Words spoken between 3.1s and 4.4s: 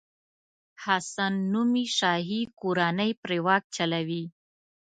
پرې واک چلوي.